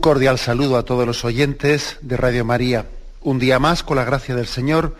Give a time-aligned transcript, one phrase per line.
[0.00, 2.86] Cordial saludo a todos los oyentes de Radio María.
[3.22, 4.96] Un día más, con la gracia del Señor,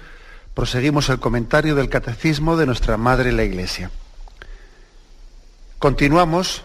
[0.55, 3.91] proseguimos el comentario del Catecismo de nuestra Madre la Iglesia.
[5.78, 6.62] Continuamos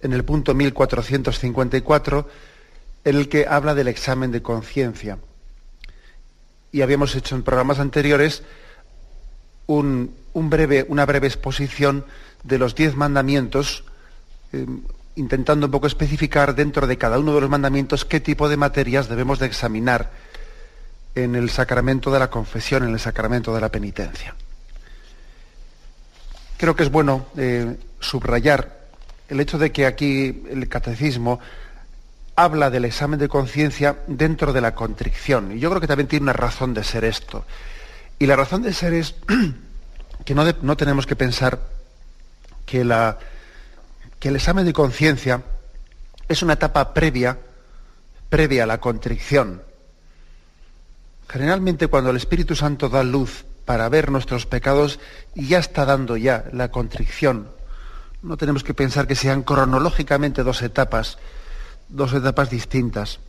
[0.00, 2.28] en el punto 1454,
[3.04, 5.18] en el que habla del examen de conciencia.
[6.72, 8.42] Y habíamos hecho en programas anteriores
[9.66, 12.06] un, una breve exposición
[12.42, 13.84] de los diez mandamientos.
[14.52, 14.66] Eh,
[15.16, 19.08] intentando un poco especificar dentro de cada uno de los mandamientos qué tipo de materias
[19.08, 20.10] debemos de examinar
[21.14, 24.34] en el sacramento de la confesión, en el sacramento de la penitencia.
[26.56, 28.80] Creo que es bueno eh, subrayar
[29.28, 31.40] el hecho de que aquí el catecismo
[32.36, 35.52] habla del examen de conciencia dentro de la contrición.
[35.52, 37.44] Y yo creo que también tiene una razón de ser esto.
[38.18, 39.14] Y la razón de ser es
[40.24, 41.60] que no, no tenemos que pensar
[42.66, 43.18] que la,
[44.20, 45.42] que el examen de conciencia
[46.28, 47.38] es una etapa previa,
[48.28, 49.62] previa a la contrición.
[51.26, 55.00] Generalmente cuando el Espíritu Santo da luz para ver nuestros pecados,
[55.34, 57.48] ya está dando ya la contrición.
[58.22, 61.18] No tenemos que pensar que sean cronológicamente dos etapas,
[61.88, 63.20] dos etapas distintas.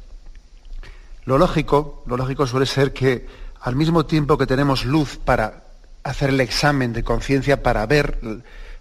[1.26, 3.28] Lo lógico, lo lógico suele ser que
[3.62, 5.64] al mismo tiempo que tenemos luz para
[6.04, 8.20] hacer el examen de conciencia, para ver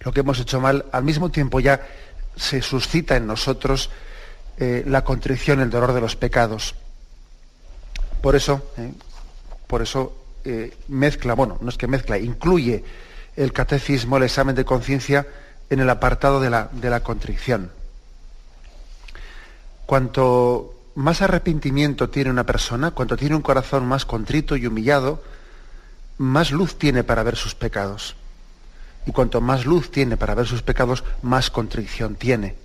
[0.01, 1.87] lo que hemos hecho mal, al mismo tiempo ya
[2.37, 3.91] se suscita en nosotros
[4.59, 6.75] eh, la contrición, el dolor de los pecados.
[8.21, 8.93] Por eso, eh,
[9.67, 12.85] por eso eh, mezcla, bueno, no es que mezcla, incluye
[13.37, 15.27] el catecismo, el examen de conciencia,
[15.69, 17.71] en el apartado de la, de la contrición.
[19.87, 25.23] Cuanto más arrepentimiento tiene una persona, cuanto tiene un corazón más contrito y humillado,
[26.19, 28.17] más luz tiene para ver sus pecados.
[29.07, 32.57] Y cuanto más luz tiene para ver sus pecados, más contrición tiene.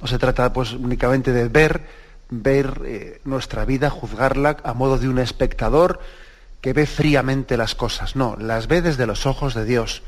[0.00, 1.82] No se trata pues únicamente de ver,
[2.30, 6.00] ver eh, nuestra vida, juzgarla a modo de un espectador
[6.60, 8.16] que ve fríamente las cosas.
[8.16, 10.02] No, las ve desde los ojos de Dios.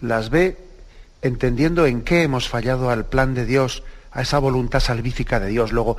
[0.00, 0.58] Las ve
[1.22, 5.72] entendiendo en qué hemos fallado al plan de Dios, a esa voluntad salvífica de Dios.
[5.72, 5.96] Luego,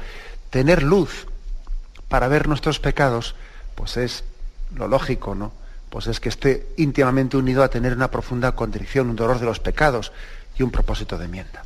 [0.50, 1.28] tener luz
[2.10, 3.36] para ver nuestros pecados,
[3.76, 4.24] pues es
[4.76, 5.52] lo lógico, ¿no?
[5.94, 9.60] Pues es que esté íntimamente unido a tener una profunda contrición, un dolor de los
[9.60, 10.12] pecados
[10.58, 11.64] y un propósito de enmienda.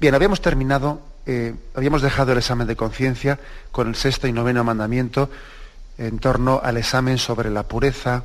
[0.00, 3.38] Bien, habíamos terminado, eh, habíamos dejado el examen de conciencia
[3.70, 5.30] con el sexto y noveno mandamiento
[5.96, 8.24] en torno al examen sobre la pureza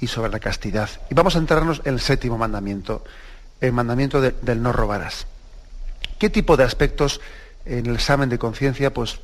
[0.00, 0.88] y sobre la castidad.
[1.10, 3.04] Y vamos a entrarnos en el séptimo mandamiento,
[3.60, 5.26] el mandamiento del no robarás.
[6.18, 7.20] ¿Qué tipo de aspectos
[7.66, 9.20] en el examen de conciencia pues,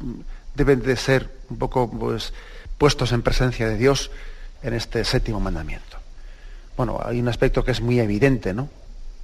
[0.55, 2.35] deben de ser un poco pues,
[2.77, 4.11] puestos en presencia de Dios?
[4.63, 5.99] En este séptimo mandamiento?
[6.77, 8.69] Bueno, hay un aspecto que es muy evidente, ¿no?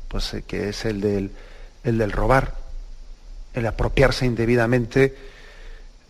[0.08, 1.30] Pues eh, que es el del,
[1.84, 2.54] el del robar,
[3.54, 5.04] el apropiarse indebidamente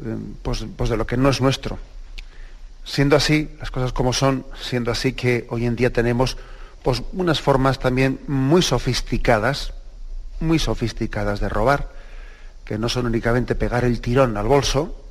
[0.05, 1.79] eh, pues, pues, de lo que no es nuestro.
[2.85, 6.37] Siendo así, las cosas como son, siendo así que hoy en día tenemos
[6.83, 9.73] pues, unas formas también muy sofisticadas,
[10.41, 11.91] muy sofisticadas de robar,
[12.65, 15.05] que no son únicamente pegar el tirón al bolso,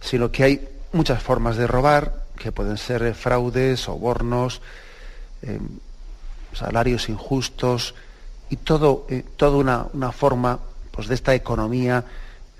[0.00, 4.62] sino que hay muchas formas de robar, que pueden ser fraudes, sobornos,
[5.42, 5.58] eh,
[6.54, 7.94] salarios injustos
[8.48, 12.04] y todo, eh, toda una, una, forma pues, de esta economía,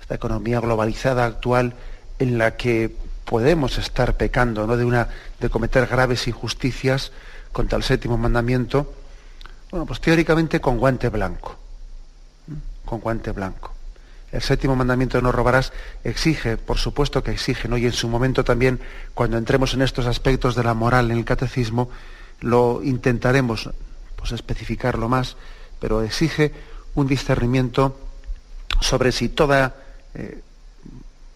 [0.01, 1.73] esta economía globalizada actual
[2.19, 2.95] en la que
[3.25, 4.77] podemos estar pecando ¿no?
[4.77, 5.07] de, una,
[5.39, 7.11] de cometer graves injusticias
[7.51, 8.93] contra el séptimo mandamiento,
[9.71, 11.55] bueno, pues teóricamente con guante blanco,
[12.85, 13.78] con guante blanco.
[14.31, 15.73] El séptimo mandamiento de no robarás
[16.03, 17.77] exige, por supuesto que exige, ¿no?
[17.77, 18.79] y en su momento también,
[19.13, 21.89] cuando entremos en estos aspectos de la moral en el catecismo,
[22.41, 23.69] lo intentaremos
[24.15, 25.35] pues, especificarlo más,
[25.79, 26.53] pero exige
[26.95, 27.97] un discernimiento
[28.81, 29.75] sobre si toda,
[30.13, 30.41] eh,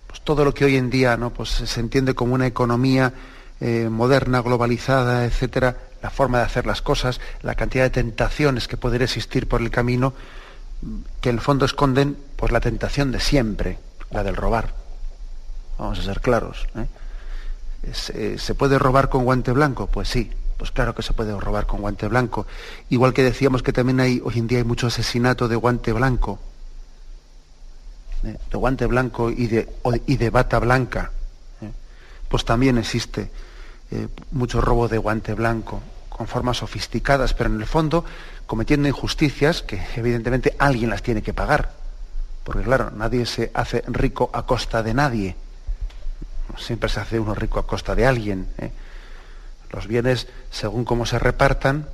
[0.08, 1.32] pues, todo lo que hoy en día ¿no?
[1.32, 3.14] pues, se entiende como una economía
[3.60, 8.78] eh, moderna, globalizada, etcétera, la forma de hacer las cosas, la cantidad de tentaciones que
[8.78, 10.14] pueden existir por el camino,
[11.22, 13.80] que en el fondo esconden pues, la tentación de siempre,
[14.12, 14.74] la del robar.
[15.78, 16.68] Vamos a ser claros.
[16.76, 16.88] ¿eh?
[17.94, 19.88] ¿Se, ¿Se puede robar con guante blanco?
[19.88, 22.48] Pues sí, pues claro que se puede robar con guante blanco.
[22.90, 26.40] Igual que decíamos que también hay, hoy en día hay mucho asesinato de guante blanco,
[28.24, 28.38] ¿eh?
[28.50, 29.70] de guante blanco y de,
[30.06, 31.12] y de bata blanca.
[31.62, 31.72] ¿eh?
[32.30, 33.30] Pues también existe
[33.92, 35.82] eh, mucho robo de guante blanco,
[36.16, 38.06] con formas sofisticadas, pero en el fondo
[38.46, 41.74] cometiendo injusticias que evidentemente alguien las tiene que pagar.
[42.44, 45.36] Porque claro, nadie se hace rico a costa de nadie.
[46.58, 48.48] Siempre se hace uno rico a costa de alguien.
[48.58, 48.72] ¿eh?
[49.72, 51.88] Los bienes, según cómo se repartan,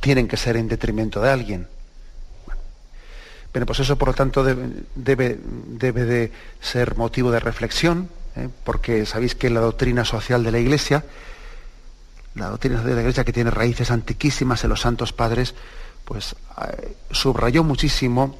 [0.00, 1.68] tienen que ser en detrimento de alguien.
[3.52, 8.48] Bueno, pues eso, por lo tanto, debe, debe, de ser motivo de reflexión, ¿eh?
[8.64, 11.04] porque sabéis que la doctrina social de la Iglesia,
[12.38, 15.54] la doctrina de la Iglesia que tiene raíces antiquísimas en los santos padres,
[16.04, 16.36] pues
[16.66, 18.36] eh, subrayó muchísimo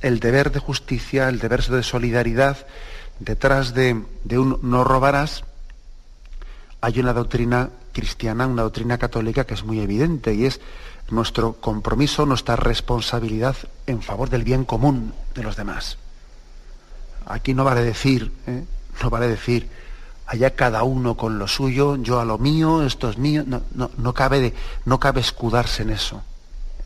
[0.00, 2.66] el deber de justicia, el deber de solidaridad.
[3.18, 5.44] Detrás de, de un no robarás
[6.80, 10.60] hay una doctrina cristiana, una doctrina católica que es muy evidente y es
[11.10, 13.56] nuestro compromiso, nuestra responsabilidad
[13.86, 15.98] en favor del bien común de los demás.
[17.26, 18.64] Aquí no vale decir, ¿eh?
[19.02, 19.68] no vale decir,
[20.30, 23.90] allá cada uno con lo suyo, yo a lo mío, esto es mío, no, no,
[23.96, 24.54] no cabe, de,
[24.84, 26.22] no cabe escudarse en eso,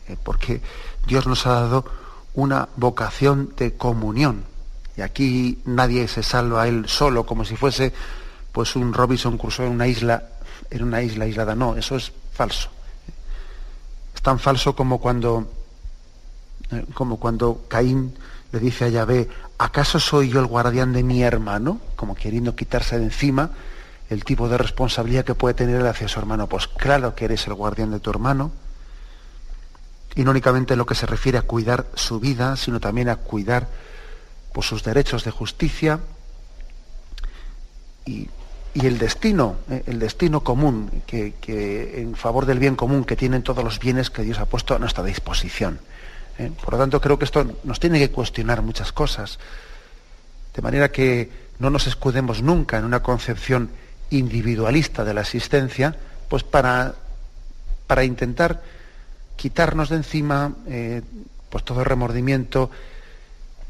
[0.07, 0.17] ¿eh?
[0.23, 0.61] porque
[1.05, 1.85] Dios nos ha dado
[2.33, 4.45] una vocación de comunión.
[4.97, 7.93] Y aquí nadie se salva a él solo, como si fuese
[8.51, 10.23] pues un Robinson Crusoe en una isla,
[10.71, 11.53] en una isla aislada.
[11.53, 12.69] No, eso es falso.
[14.15, 15.47] Es tan falso como cuando,
[16.71, 18.17] eh, como cuando Caín
[18.51, 21.79] le dice a Yahvé, ¿acaso soy yo el guardián de mi hermano?
[21.95, 23.51] Como queriendo quitarse de encima
[24.09, 26.47] el tipo de responsabilidad que puede tener él hacia su hermano.
[26.47, 28.51] Pues claro que eres el guardián de tu hermano.
[30.15, 33.17] Y no únicamente en lo que se refiere a cuidar su vida, sino también a
[33.17, 33.67] cuidar
[34.53, 35.99] pues, sus derechos de justicia
[38.05, 38.29] y,
[38.75, 43.41] el destino, eh, el destino común, que, que, en favor del bien común que tienen
[43.41, 45.79] todos los bienes que Dios ha puesto a nuestra disposición.
[46.37, 46.51] ¿Eh?
[46.63, 49.39] Por lo tanto, creo que esto nos tiene que cuestionar muchas cosas,
[50.53, 51.29] de manera que
[51.59, 53.69] no nos escudemos nunca en una concepción
[54.09, 55.95] individualista de la existencia,
[56.29, 56.95] pues para,
[57.87, 58.61] para intentar
[59.35, 61.01] quitarnos de encima eh,
[61.49, 62.71] pues todo remordimiento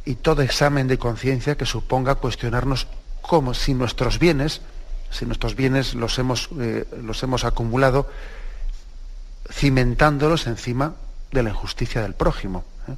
[0.05, 2.87] y todo examen de conciencia que suponga cuestionarnos
[3.21, 4.61] cómo si nuestros bienes,
[5.09, 8.09] si nuestros bienes los hemos, eh, los hemos acumulado
[9.51, 10.95] cimentándolos encima
[11.31, 12.95] de la injusticia del prójimo, ¿eh?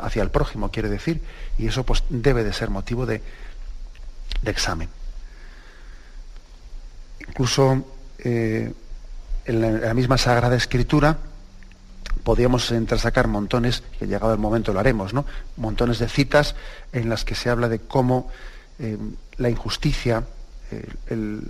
[0.00, 1.22] hacia el prójimo quiere decir,
[1.58, 3.22] y eso pues debe de ser motivo de,
[4.42, 4.88] de examen.
[7.28, 7.84] Incluso
[8.18, 8.72] eh,
[9.44, 11.18] en, la, misma Sagrada Escritura,
[12.22, 15.26] podríamos entrar a sacar montones, que llegado el momento lo haremos, ¿no?
[15.56, 16.54] Montones de citas
[16.92, 18.30] en las que se habla de cómo
[18.78, 18.98] eh,
[19.36, 20.24] la injusticia,
[21.08, 21.42] el,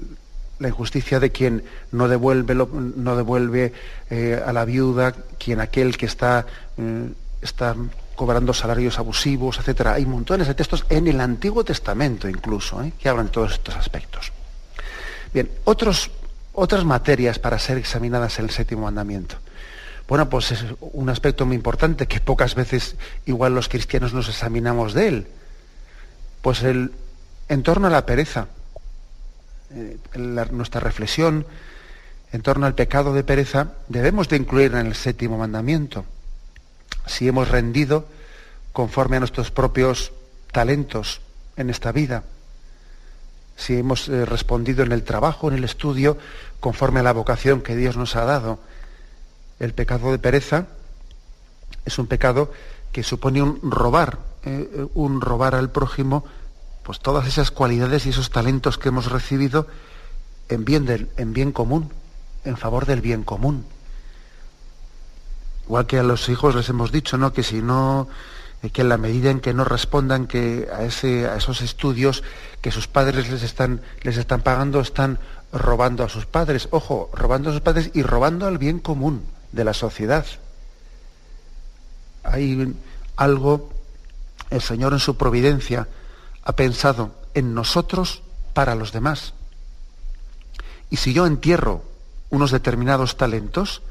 [0.64, 1.62] la injusticia de quien
[1.92, 3.72] no devuelve, no devuelve
[4.10, 6.46] eh, a la viuda, quien aquel que está,
[6.78, 7.08] eh,
[7.42, 7.76] está
[8.16, 9.92] cobrando salarios abusivos, etcétera.
[9.94, 12.92] Hay montones de textos en el Antiguo Testamento incluso, ¿eh?
[12.98, 14.32] que hablan de todos estos aspectos.
[15.34, 16.10] Bien, otros,
[16.54, 19.36] otras materias para ser examinadas en el séptimo mandamiento.
[20.08, 24.94] Bueno, pues es un aspecto muy importante que pocas veces igual los cristianos nos examinamos
[24.94, 25.26] de él.
[26.40, 26.92] Pues el,
[27.48, 28.48] en torno a la pereza,
[29.74, 29.98] eh,
[30.52, 31.46] nuestra reflexión
[32.32, 36.04] en torno al pecado de pereza debemos de incluir en el séptimo mandamiento.
[37.06, 38.06] Si hemos rendido
[38.72, 40.12] conforme a nuestros propios
[40.50, 41.20] talentos
[41.56, 42.24] en esta vida,
[43.56, 46.18] si hemos eh, respondido en el trabajo, en el estudio,
[46.60, 48.58] conforme a la vocación que Dios nos ha dado.
[49.60, 50.66] El pecado de pereza
[51.84, 52.50] es un pecado
[52.90, 56.24] que supone un robar, eh, un robar al prójimo
[56.84, 59.66] pues todas esas cualidades y esos talentos que hemos recibido
[60.48, 61.90] en bien, del, en bien común,
[62.44, 63.64] en favor del bien común.
[65.66, 67.32] Igual que a los hijos les hemos dicho, ¿no?
[67.32, 68.06] Que si no,
[68.62, 72.22] eh, que en la medida en que no respondan a, a esos estudios
[72.60, 75.18] que sus padres les están, les están pagando, están
[75.52, 76.68] robando a sus padres.
[76.70, 80.26] Ojo, robando a sus padres y robando al bien común de la sociedad.
[82.24, 82.74] Hay
[83.16, 83.70] algo,
[84.50, 85.88] el Señor en su providencia,
[86.44, 88.22] ha pensado en nosotros
[88.52, 89.32] para los demás.
[90.90, 91.82] Y si yo entierro
[92.30, 93.82] unos determinados talentos,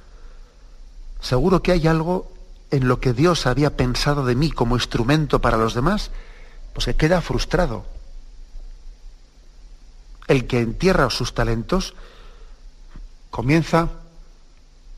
[1.19, 2.31] seguro que hay algo
[2.71, 6.11] en lo que Dios había pensado de mí como instrumento para los demás,
[6.73, 7.85] pues que queda frustrado.
[10.27, 11.93] El que entierra sus talentos
[13.29, 13.89] comienza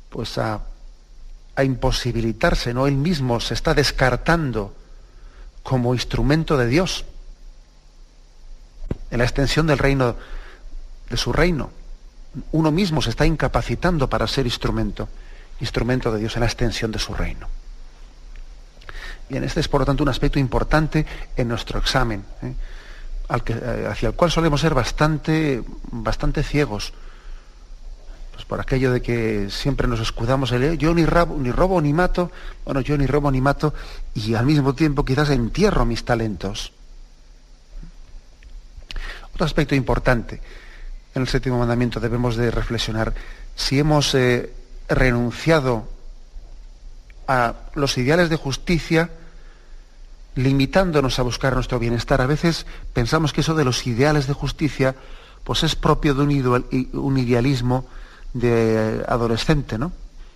[0.09, 0.62] pues a,
[1.55, 2.88] a imposibilitarse, ¿no?
[2.88, 4.74] Él mismo se está descartando
[5.63, 7.05] como instrumento de Dios
[9.15, 10.15] en la extensión del reino,
[11.10, 11.72] de su reino.
[12.51, 15.07] Uno mismo se está incapacitando para ser instrumento,
[15.62, 17.48] instrumento de Dios en la extensión de su reino.
[19.29, 21.05] Bien, este es por lo tanto un aspecto importante
[21.36, 22.53] en nuestro examen, ¿eh?
[23.27, 26.93] Eh, hacia el cual solemos ser bastante, bastante ciegos.
[28.34, 32.31] Pues por aquello de que siempre nos escudamos el yo ni, ni robo ni mato,
[32.65, 33.74] bueno, yo ni robo ni mato,
[34.13, 36.75] y al mismo tiempo quizás entierro mis talentos.
[39.36, 40.39] Otro aspecto importante
[41.13, 43.13] en el séptimo mandamiento debemos de reflexionar
[43.54, 44.54] si hemos eh,
[44.88, 45.89] renunciado
[47.27, 49.10] a los ideales de justicia
[50.36, 52.22] limitándonos a buscar nuestro bienestar.
[52.22, 54.96] A veces pensamos que eso de los ideales de justicia
[55.44, 57.86] pues es propio de un, idealismo
[58.34, 59.92] de adolescente, ¿no?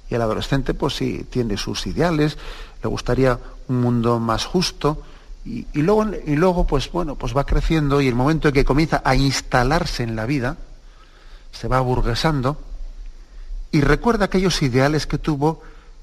[0.09, 2.37] Y el adolescente pues sí tiene sus ideales,
[2.83, 3.39] le gustaría
[3.69, 5.01] un mundo más justo
[5.45, 9.01] y, luego, y luego pues bueno, pues va creciendo y el momento en que comienza
[9.03, 10.57] a instalarse en la vida,
[11.51, 12.57] se va aburguesando
[13.71, 15.61] y recuerda aquellos ideales que tuvo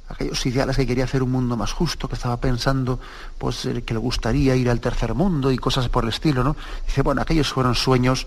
[0.09, 3.01] aquellos ideales que quería hacer un mundo más justo, que estaba pensando
[3.39, 6.57] pues, eh, que le gustaría ir al tercer mundo y cosas por el estilo, ¿no?
[6.87, 8.27] Dice, bueno, aquellos fueron sueños,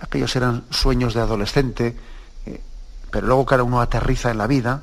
[0.00, 1.96] aquellos eran sueños de adolescente,
[2.44, 2.60] eh,
[3.10, 4.82] pero luego cada uno aterriza en la vida,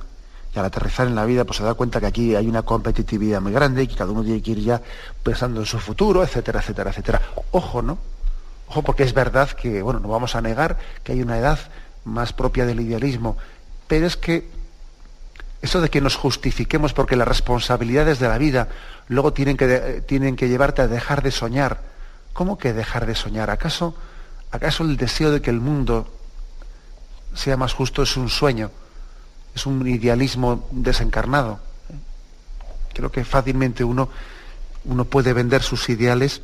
[0.55, 3.41] y al aterrizar en la vida pues se da cuenta que aquí hay una competitividad
[3.41, 4.81] muy grande y que cada uno tiene que ir ya
[5.24, 7.22] pensando en su futuro, etcétera, etcétera, etcétera.
[7.51, 7.98] Ojo, ¿no?
[8.67, 11.60] Ojo porque es verdad que, bueno, no vamos a negar que hay una edad
[12.05, 13.38] más propia del idealismo,
[13.88, 14.48] pero es que
[15.62, 18.67] eso de que nos justifiquemos porque las responsabilidades de la vida
[19.07, 21.81] luego tienen que, tienen que llevarte a dejar de soñar.
[22.33, 23.50] ¿Cómo que dejar de soñar?
[23.50, 23.95] ¿Acaso,
[24.51, 26.07] ¿Acaso el deseo de que el mundo
[27.33, 28.72] sea más justo es un sueño?
[29.55, 31.60] ¿Es un idealismo desencarnado?
[32.93, 34.10] Creo que fácilmente uno,
[34.86, 36.41] uno puede vender sus ideales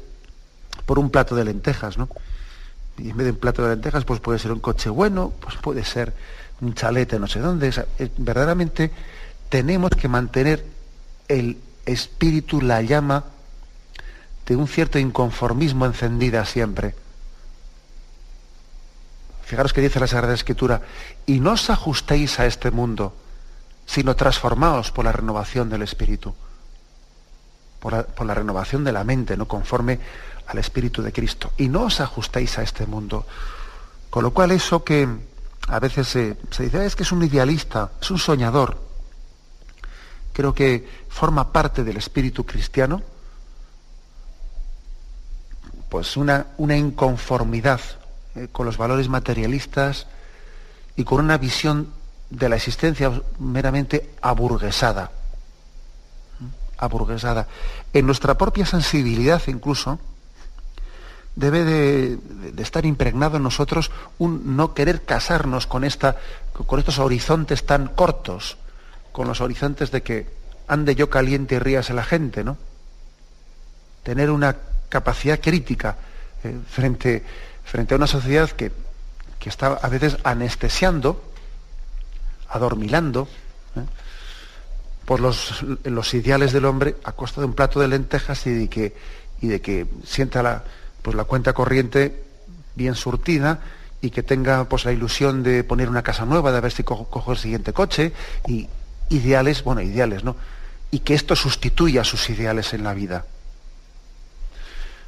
[0.85, 2.09] por un plato de lentejas, ¿no?
[2.97, 5.55] Y en vez de un plato de lentejas, pues puede ser un coche bueno, pues
[5.55, 6.13] puede ser
[6.61, 7.71] un chalete no sé dónde.
[8.17, 8.91] verdaderamente
[9.49, 10.65] tenemos que mantener
[11.27, 13.23] el espíritu, la llama
[14.45, 16.95] de un cierto inconformismo encendida siempre.
[19.49, 20.79] Fijaros que dice la Sagrada Escritura,
[21.25, 23.15] y no os ajustéis a este mundo,
[23.87, 26.35] sino transformaos por la renovación del espíritu,
[27.79, 29.99] por la, renovación de la mente, no conforme
[30.45, 31.51] al espíritu de Cristo.
[31.57, 33.25] Y no os ajustéis a este mundo.
[34.11, 35.09] Con lo cual eso que,
[35.67, 38.77] a veces se, dice, es que es un idealista, es un soñador.
[40.31, 43.01] Creo que forma parte del espíritu cristiano,
[45.89, 46.45] pues una
[46.77, 47.81] inconformidad
[48.35, 50.07] eh, con los valores materialistas
[50.95, 51.89] y con una visión
[52.29, 55.11] de la existencia meramente aburguesada.
[56.77, 57.47] Aburguesada.
[57.93, 59.99] En nuestra propia sensibilidad incluso,
[61.35, 62.19] debe de,
[62.57, 66.17] estar impregnado en nosotros un no querer casarnos con, esta,
[66.53, 68.57] con estos horizontes tan cortos,
[69.11, 70.27] con los horizontes de que
[70.67, 72.57] ande yo caliente y ríase la gente, ¿no?
[74.03, 74.55] Tener una
[74.89, 75.97] capacidad crítica
[76.43, 77.23] eh, frente,
[77.69, 78.71] frente a una sociedad que,
[79.45, 81.23] está a veces anestesiando,
[82.49, 83.27] adormilando,
[83.75, 83.85] ¿eh?
[85.05, 88.67] por los, los, ideales del hombre a costa de un plato de lentejas y de
[88.69, 88.95] que,
[89.41, 90.63] y de que sienta la,
[91.01, 92.23] pues la cuenta corriente
[92.75, 93.59] bien surtida
[94.01, 97.31] y que tenga pues la ilusión de poner una casa nueva, de ver si cojo,
[97.31, 98.13] el siguiente coche,
[98.47, 98.67] y
[99.09, 100.35] ideales, bueno, ideales, ¿no?
[100.89, 103.25] Y que esto sustituya sus ideales en la vida.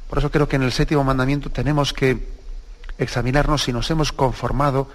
[0.08, 2.41] Por eso creo que en el séptimo mandamiento tenemos que
[3.02, 4.88] examinarnos si nos hemos conformado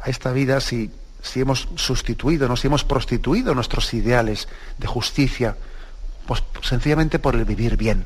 [0.00, 0.90] a esta vida, si,
[1.22, 5.56] si hemos sustituido, si hemos prostituido nuestros ideales de justicia,
[6.26, 8.04] pues sencillamente por el vivir bien.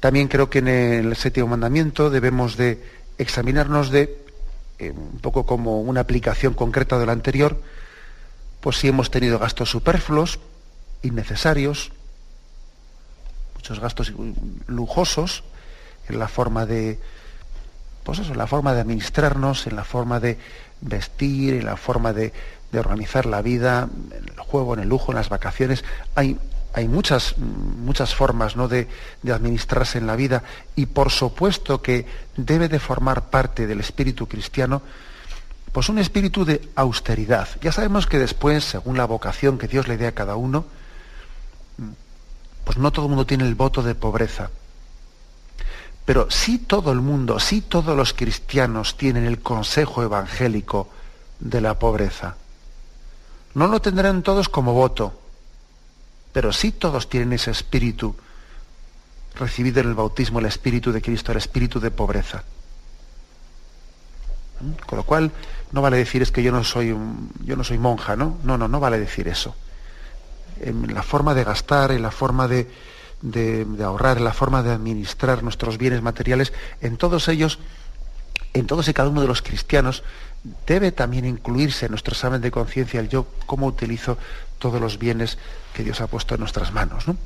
[0.00, 2.82] También creo que en el séptimo mandamiento debemos de
[3.18, 4.24] examinarnos de,
[4.78, 7.60] eh, un poco como una aplicación concreta de lo anterior,
[8.60, 10.38] pues si hemos tenido gastos superfluos,
[11.02, 11.90] innecesarios,
[13.54, 14.12] muchos gastos
[14.66, 15.42] lujosos
[16.08, 16.98] en la forma de,
[18.04, 20.38] pues eso, la forma de administrarnos, en la forma de
[20.80, 22.32] vestir, en la forma de,
[22.72, 25.84] de organizar la vida, en el juego, en el lujo, en las vacaciones.
[26.14, 26.38] Hay
[26.74, 28.68] hay muchas, muchas formas ¿no?
[28.68, 28.88] de,
[29.24, 30.42] administrarse en la vida
[30.76, 34.82] y por supuesto que debe de formar parte del espíritu cristiano
[35.72, 37.48] pues un espíritu de austeridad.
[37.60, 40.64] Ya sabemos que después, según la vocación que Dios le dé a cada uno,
[42.64, 44.50] pues no todo el mundo tiene el voto de pobreza.
[46.08, 50.88] Pero sí todo el mundo, sí todos los cristianos tienen el consejo evangélico
[51.38, 52.36] de la pobreza.
[53.52, 55.12] No lo tendrán todos como voto,
[56.32, 58.16] pero sí todos tienen ese espíritu
[59.34, 62.42] recibido en el bautismo, el espíritu de Cristo, el espíritu de pobreza.
[64.62, 64.86] ¿Mm?
[64.86, 65.30] Con lo cual,
[65.72, 66.96] no vale decir es que yo no soy,
[67.44, 68.38] yo no soy monja, ¿no?
[68.44, 69.54] No, no, no vale decir eso.
[70.58, 72.66] En la forma de gastar, en la forma de,
[73.22, 77.58] de, ahorrar, la forma de administrar nuestros bienes materiales, en todos ellos,
[78.54, 80.02] en todos y cada uno de los cristianos,
[80.66, 84.18] debe también incluirse en nuestro examen de conciencia el yo, cómo utilizo
[84.58, 85.38] todos los bienes
[85.74, 87.16] que Dios ha puesto en nuestras manos, ¿no?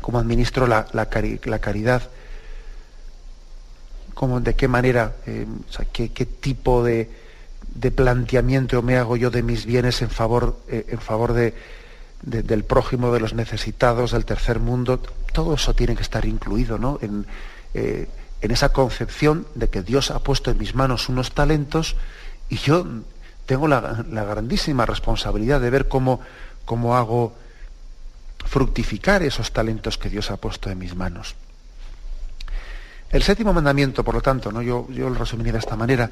[0.00, 0.86] Cómo administro la,
[1.60, 2.02] caridad,
[4.14, 5.46] cómo, de qué manera, eh,
[5.92, 7.10] qué, tipo de,
[7.94, 11.54] planteamiento me hago yo de mis bienes en favor, eh, en favor de,
[12.22, 15.00] del prójimo, de los necesitados, del tercer mundo,
[15.32, 16.98] todo eso tiene que estar incluido ¿no?
[17.00, 17.26] en,
[17.74, 18.08] eh,
[18.40, 21.96] en, esa concepción de que Dios ha puesto en mis manos unos talentos
[22.48, 22.84] y yo
[23.46, 26.20] tengo la, grandísima responsabilidad de ver cómo,
[26.64, 27.34] cómo, hago
[28.44, 31.34] fructificar esos talentos que Dios ha puesto en mis manos.
[33.10, 34.60] El séptimo mandamiento, por lo tanto, ¿no?
[34.60, 36.10] yo, yo lo resumiría de esta manera,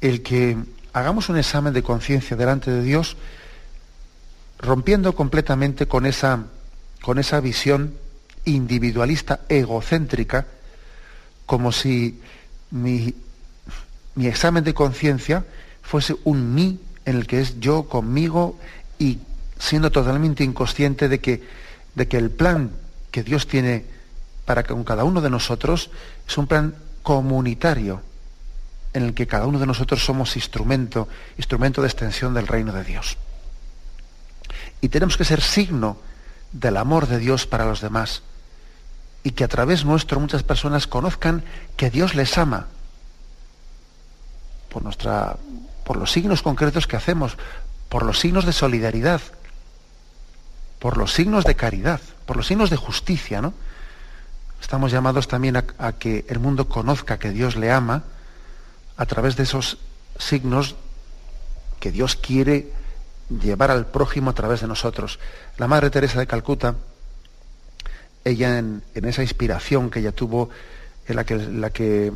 [0.00, 0.56] el que
[0.92, 3.16] hagamos un examen de conciencia delante de Dios,
[4.58, 6.46] rompiendo completamente con esa,
[7.02, 7.94] con esa visión
[8.44, 10.46] individualista, egocéntrica,
[11.46, 12.20] como si
[12.70, 13.14] mi,
[14.16, 15.44] examen de conciencia
[15.82, 18.58] fuese un mí en el que es yo conmigo
[18.98, 19.18] y
[19.58, 21.42] siendo totalmente inconsciente de que,
[21.94, 22.70] de que el plan
[23.10, 23.84] que Dios tiene
[24.44, 25.90] para con cada uno de nosotros
[26.26, 28.02] es un plan comunitario
[28.92, 32.84] en el que cada uno de nosotros somos instrumento, instrumento de extensión del reino de
[32.84, 33.16] Dios.
[34.80, 35.96] Y tenemos que ser signo
[36.52, 38.22] del amor de Dios para los demás.
[39.22, 41.44] Y que a través nuestro muchas personas conozcan
[41.76, 42.66] que Dios les ama.
[44.68, 45.36] Por, nuestra,
[45.84, 47.36] por los signos concretos que hacemos,
[47.88, 49.20] por los signos de solidaridad,
[50.78, 53.54] por los signos de caridad, por los signos de justicia, ¿no?
[54.60, 58.04] Estamos llamados también a, a que el mundo conozca que Dios le ama
[58.96, 59.78] a través de esos
[60.18, 60.76] signos
[61.80, 62.72] que Dios quiere
[63.28, 65.18] llevar al prójimo a través de nosotros.
[65.58, 66.74] La Madre Teresa de Calcuta,
[68.24, 70.50] ella en, esa inspiración que ella tuvo,
[71.06, 72.12] en la que,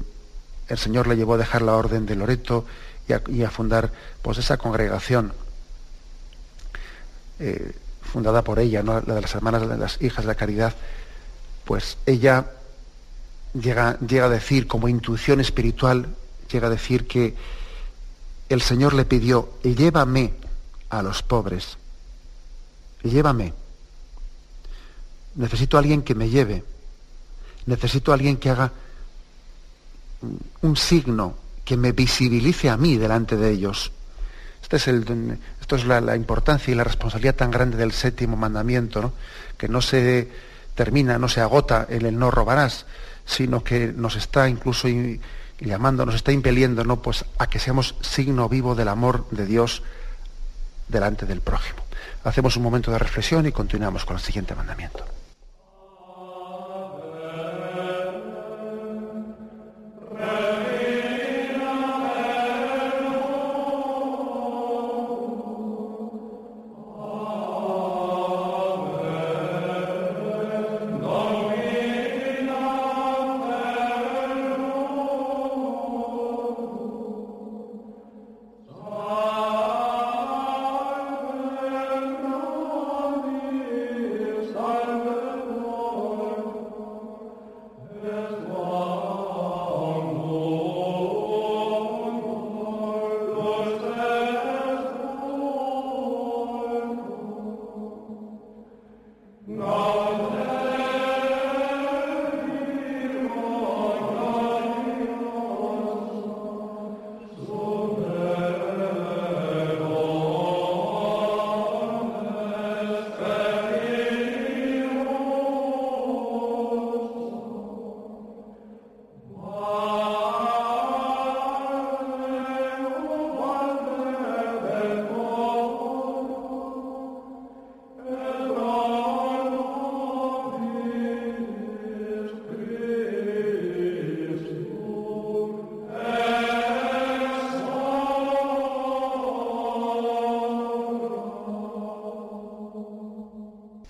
[0.69, 2.65] el Señor le llevó a dejar la orden de Loreto
[3.29, 3.91] y a, fundar
[4.23, 5.35] pues, esa congregación
[7.41, 9.01] eh, fundada por ella, ¿no?
[9.01, 10.75] la de las hermanas de las hijas de la caridad,
[11.65, 12.47] pues ella
[13.55, 16.15] llega, llega a decir como intuición espiritual,
[16.51, 17.35] llega a decir que
[18.49, 20.35] el Señor le pidió, llévame
[20.93, 21.79] a los pobres.
[23.03, 23.55] Llévame.
[25.35, 26.63] Necesito a alguien que me lleve.
[27.65, 28.73] Necesito a alguien que haga
[30.61, 33.91] un signo, que me visibilice a mí delante de ellos.
[34.61, 39.15] Este es el, esto es la, importancia y la responsabilidad tan grande del séptimo mandamiento,
[39.57, 40.31] que no se
[40.75, 42.85] termina, no se agota en el no robarás,
[43.25, 44.89] sino que nos está incluso
[45.59, 47.01] llamando, nos está impeliendo ¿no?
[47.01, 49.83] pues a que seamos signo vivo del amor de Dios
[50.89, 51.83] delante del prójimo.
[52.25, 55.05] Hacemos un momento de reflexión y continuamos con el siguiente mandamiento.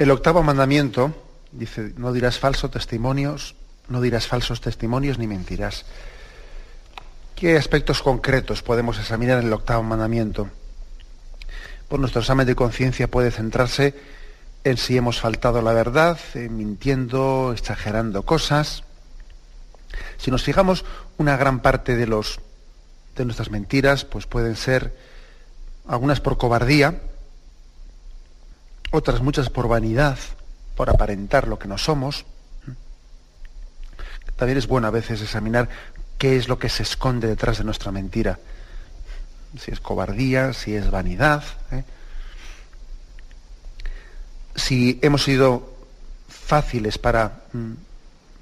[0.02, 1.14] El octavo mandamiento
[1.52, 3.54] dice, no dirás falsos testimonios,
[3.86, 5.84] no dirás falsos testimonios ni mentirás.
[7.36, 10.50] ¿Qué aspectos concretos podemos examinar en el octavo mandamiento?
[11.86, 13.94] Pues nuestro examen de conciencia puede centrarse
[14.64, 18.82] en si hemos faltado la verdad, mintiendo, exagerando cosas.
[20.16, 20.84] Si nos fijamos,
[21.16, 22.40] una gran parte de, los,
[23.14, 24.96] de nuestras mentiras pues pueden ser
[25.86, 27.02] algunas por cobardía,
[28.92, 30.18] otras muchas por vanidad,
[30.76, 32.24] por aparentar lo que no somos.
[34.36, 35.68] También es bueno a veces examinar
[36.18, 38.38] qué es lo que se esconde detrás de nuestra mentira.
[39.58, 41.42] Si es cobardía, si es vanidad.
[41.72, 41.84] ¿eh?
[44.54, 45.74] Si hemos sido
[46.28, 47.72] fáciles para, mm,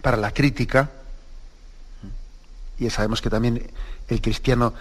[0.02, 0.90] para la crítica,
[2.78, 3.70] y sabemos que también
[4.08, 4.74] el cristiano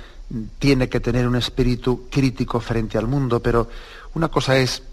[0.57, 3.69] tiene que tener un espíritu crítico frente al mundo, pero
[4.13, 4.83] una cosa es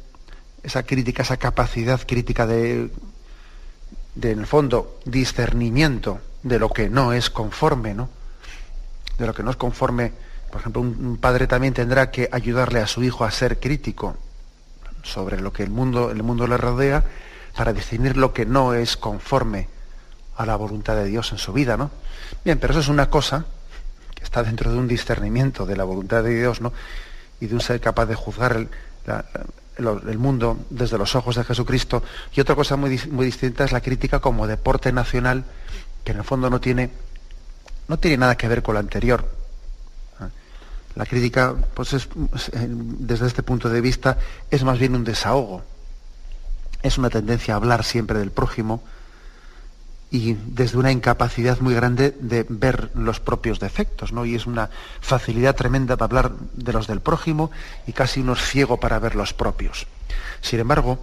[0.62, 2.90] esa crítica, esa capacidad crítica de,
[4.14, 8.08] de en el fondo, discernimiento de lo que no es conforme, ¿no?
[9.18, 10.12] De lo que no es conforme.
[10.50, 14.16] Por ejemplo, un, padre también tendrá que ayudarle a su hijo a ser crítico
[15.02, 17.04] sobre lo que el mundo, el mundo le rodea
[17.56, 19.68] para definir lo que no es conforme
[20.36, 21.90] a la voluntad de Dios en su vida, ¿no?
[22.44, 23.44] Bien, pero eso es una cosa
[24.14, 26.72] que está dentro de un discernimiento de la voluntad de Dios, ¿no?
[27.40, 28.68] Y de un ser capaz de juzgar el,
[29.78, 32.02] el mundo desde los ojos de Jesucristo.
[32.34, 35.44] Y otra cosa muy, muy distinta es la crítica como deporte nacional,
[36.04, 36.90] que en el fondo no tiene,
[37.88, 39.28] no tiene nada que ver con lo anterior.
[40.94, 42.08] La crítica, pues es,
[42.54, 44.18] desde este punto de vista,
[44.50, 45.62] es más bien un desahogo.
[46.82, 48.82] Es una tendencia a hablar siempre del prójimo
[50.16, 54.24] y desde una incapacidad muy grande de ver los propios defectos, ¿no?
[54.24, 57.50] Y es una facilidad tremenda para hablar de los del prójimo
[57.86, 59.86] y casi uno es ciego para ver los propios.
[60.40, 60.98] Sin embargo,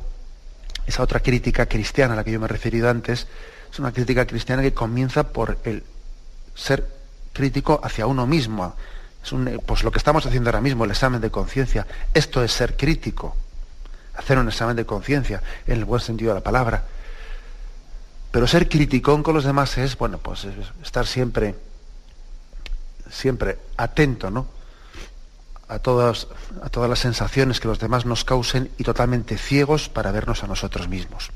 [0.88, 3.28] esa otra crítica cristiana a la que yo me he referido antes,
[3.71, 5.84] es una crítica cristiana que comienza por el
[6.56, 6.88] ser
[7.34, 8.76] crítico hacia uno mismo.
[9.23, 9.32] Es
[9.65, 11.86] pues lo que estamos haciendo ahora mismo, el examen de conciencia.
[12.15, 13.36] Esto es ser crítico,
[14.15, 16.84] hacer un examen de conciencia, en el buen sentido de la palabra.
[18.34, 20.48] Pero ser criticón con los demás es, bueno, pues
[20.82, 21.54] estar siempre,
[23.08, 24.48] siempre atento, ¿no?
[25.67, 26.28] A todas,
[26.63, 30.48] a todas las sensaciones que los demás nos causen y totalmente ciegos para vernos a
[30.48, 31.30] nosotros mismos.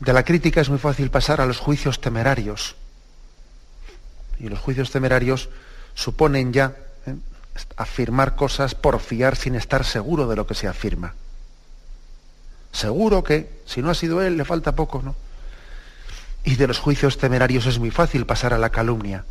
[0.00, 2.74] De la crítica es muy fácil pasar a los juicios temerarios.
[4.40, 5.50] Y los juicios temerarios
[5.94, 6.74] suponen ya
[7.06, 7.14] ¿eh?
[7.76, 11.14] afirmar cosas por fiar sin estar seguro de lo que se afirma.
[12.76, 15.16] Seguro que, si no ha sido él, le falta poco, ¿no?
[16.44, 19.24] Y de los juicios temerarios es muy fácil pasar a la calumnia,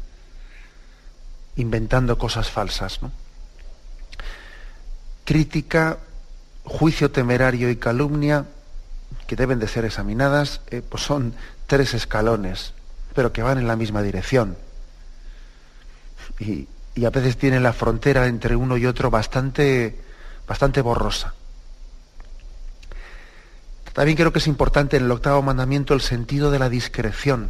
[1.55, 3.12] inventando cosas falsas, ¿no?
[5.25, 5.99] Crítica,
[6.63, 8.47] juicio temerario y calumnia
[9.27, 11.36] que deben de ser examinadas, eh, pues son
[11.67, 12.73] tres escalones,
[13.13, 14.58] pero que van en la misma dirección.
[16.39, 16.67] Y,
[17.05, 20.01] a veces tienen la frontera entre uno y otro bastante,
[20.47, 21.34] bastante borrosa.
[23.95, 27.49] También creo que es importante en el octavo mandamiento el sentido de la discreción,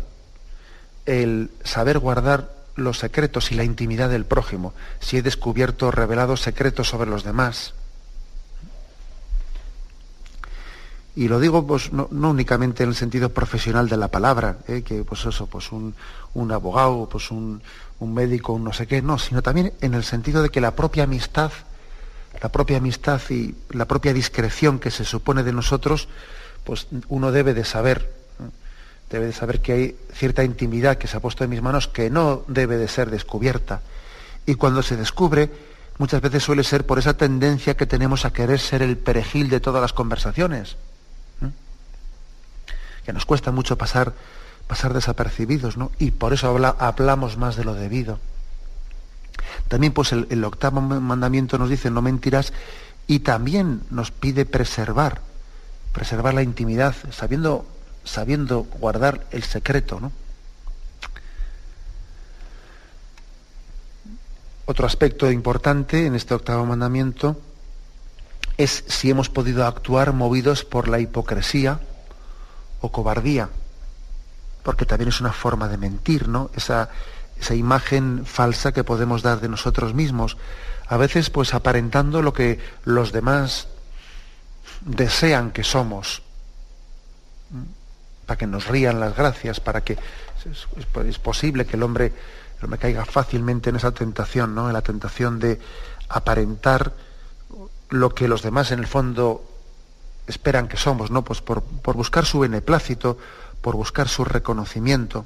[1.06, 6.88] el saber guardar los secretos y la intimidad del prójimo, si he descubierto, revelado secretos
[6.88, 7.74] sobre los demás,
[11.16, 14.84] Y lo digo pues, no, únicamente en el sentido profesional de la palabra, ¿eh?
[14.84, 15.96] que pues eso, pues un,
[16.52, 17.62] abogado, pues un,
[18.02, 21.06] médico, un no sé qué, no, sino también en el sentido de que la propia
[21.06, 21.52] amistad,
[22.42, 26.08] la propia amistad y la propia discreción que se supone de nosotros,
[26.64, 28.12] pues uno debe de saber,
[29.10, 32.10] debe de saber que hay cierta intimidad que se ha puesto en mis manos que
[32.10, 33.82] no debe de ser descubierta.
[34.46, 35.50] Y cuando se descubre,
[35.98, 39.60] muchas veces suele ser por esa tendencia que tenemos a querer ser el perejil de
[39.60, 40.78] todas las conversaciones
[43.06, 44.14] que nos cuesta mucho pasar,
[44.68, 45.92] pasar desapercibidos, ¿no?
[46.00, 46.48] Y por eso
[46.80, 48.20] hablamos más de lo debido.
[49.68, 52.54] También pues el, octavo mandamiento nos dice no mentirás
[53.08, 55.22] y también nos pide preservar,
[55.94, 57.66] preservar la intimidad, sabiendo,
[58.04, 60.12] sabiendo guardar el secreto, ¿no?
[64.68, 67.40] Otro aspecto importante en este octavo mandamiento
[68.58, 71.80] es si hemos podido actuar movidos por la hipocresía,
[72.82, 73.50] o cobardía,
[74.64, 76.50] porque también es una forma de mentir, ¿no?
[76.56, 76.90] Esa,
[77.40, 80.38] esa imagen falsa que podemos dar de nosotros mismos,
[80.88, 83.68] a veces pues aparentando lo que los demás
[84.82, 86.22] desean que somos,
[88.26, 89.98] para que nos rían las gracias, para que
[90.46, 92.14] es, posible que el hombre,
[92.60, 94.68] el hombre caiga fácilmente en esa tentación, ¿no?
[94.68, 95.60] En la tentación de
[96.10, 96.94] aparentar
[97.90, 99.44] lo que los demás en el fondo
[100.28, 101.24] esperan que somos, ¿no?
[101.24, 103.18] Pues por, buscar su beneplácito,
[103.62, 105.26] por buscar su reconocimiento.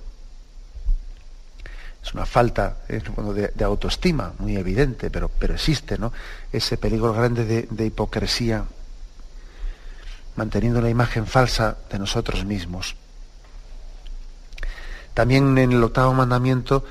[2.03, 6.13] Es una falta de, autoestima muy evidente, pero, pero existe ¿no?
[6.51, 8.65] ese peligro grande de, hipocresía,
[10.35, 12.95] manteniendo la imagen falsa de nosotros mismos.
[15.13, 16.85] También en el octavo mandamiento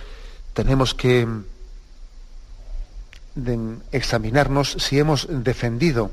[0.52, 1.26] tenemos que
[3.92, 6.10] examinarnos si hemos defendido,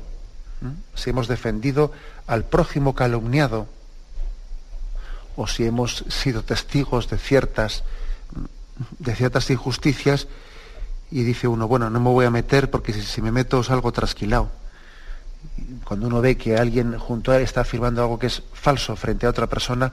[0.94, 1.92] si hemos defendido
[2.26, 3.66] al prójimo calumniado,
[5.36, 7.84] o si hemos sido testigos de ciertas,
[8.98, 10.28] de ciertas injusticias
[11.10, 14.50] y dice uno, bueno, no me voy a meter porque si, me meto salgo trasquilado.
[15.84, 19.26] Cuando uno ve que alguien junto a él está afirmando algo que es falso frente
[19.26, 19.92] a otra persona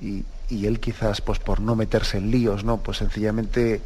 [0.00, 2.76] y, él quizás, pues por no meterse en líos, ¿no?
[2.76, 3.80] Pues sencillamente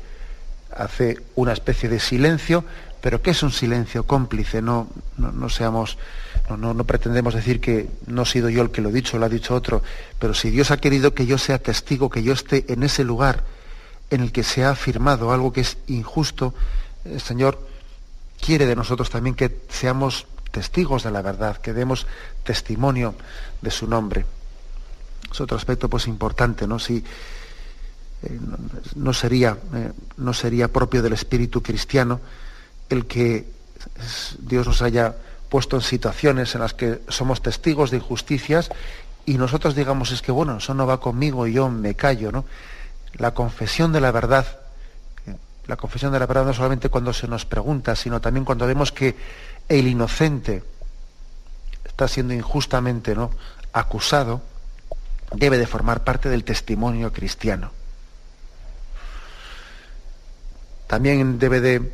[0.76, 2.62] hace una especie de silencio,
[3.00, 5.96] pero que es un silencio cómplice, no, no, seamos,
[6.50, 9.24] no, no, pretendemos decir que no he sido yo el que lo he dicho, lo
[9.24, 9.82] ha dicho otro,
[10.18, 13.44] pero si Dios ha querido que yo sea testigo, que yo esté en ese lugar
[14.10, 16.54] en el que se ha afirmado algo que es injusto,
[17.04, 17.66] el Señor
[18.40, 22.06] quiere de nosotros también que seamos testigos de la verdad, que demos
[22.44, 23.14] testimonio
[23.60, 24.24] de su nombre.
[25.30, 26.78] Es otro aspecto pues importante, ¿no?
[26.78, 27.04] Si,
[28.22, 28.40] eh,
[28.96, 32.20] no, sería, eh, no sería propio del espíritu cristiano
[32.88, 33.46] el que
[34.38, 35.14] Dios nos haya
[35.48, 38.70] puesto en situaciones en las que somos testigos de injusticias
[39.24, 42.44] y nosotros digamos es que bueno, eso no va conmigo y yo me callo, ¿no?
[43.14, 44.46] La confesión de la verdad,
[45.66, 48.92] la confesión de la verdad no solamente cuando se nos pregunta, sino también cuando vemos
[48.92, 49.16] que
[49.68, 50.62] el inocente
[51.84, 53.30] está siendo injustamente ¿no?
[53.72, 54.42] acusado,
[55.32, 57.72] debe de formar parte del testimonio cristiano.
[60.88, 61.92] también debe de,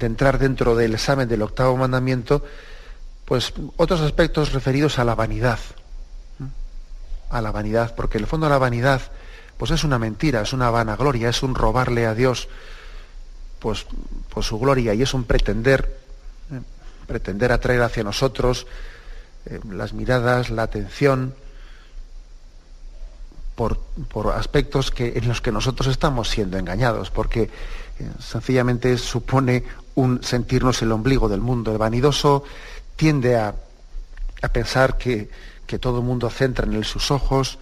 [0.00, 2.42] entrar dentro del examen del octavo mandamiento,
[3.26, 5.58] pues otros aspectos referidos a la vanidad.
[7.28, 9.02] A la vanidad, porque en el fondo la vanidad,
[9.60, 12.48] pues es una mentira, es una vanagloria, es un robarle a Dios
[13.58, 13.84] pues,
[14.30, 16.00] pues su gloria y es un pretender,
[16.50, 16.62] ¿eh?
[17.06, 18.66] pretender atraer hacia nosotros
[19.44, 21.34] eh, las miradas, la atención,
[23.54, 23.78] por,
[24.34, 27.50] aspectos que, en los que nosotros estamos siendo engañados, porque eh,
[28.18, 31.70] sencillamente supone un sentirnos el ombligo del mundo.
[31.70, 32.44] El vanidoso
[32.96, 33.54] tiende a,
[34.54, 35.28] pensar que,
[35.78, 37.58] todo el mundo centra en él sus ojos,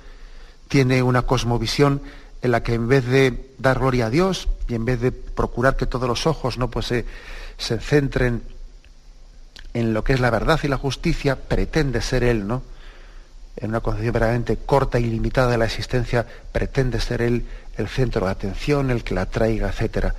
[0.68, 2.02] tiene una cosmovisión
[2.42, 5.76] en la que en vez de dar gloria a Dios y en vez de procurar
[5.76, 6.68] que todos los ojos ¿no?
[6.70, 7.04] pues, se,
[7.56, 8.42] se centren
[9.74, 12.62] en lo que es la verdad y la justicia, pretende ser él, ¿no?
[13.56, 18.26] en una concepción verdaderamente corta y limitada de la existencia, pretende ser él el centro
[18.26, 20.12] de atención, el que la traiga, etc.